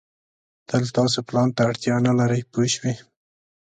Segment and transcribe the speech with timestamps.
[0.67, 2.93] تل تاسو پلان ته اړتیا نه لرئ پوه شوې!.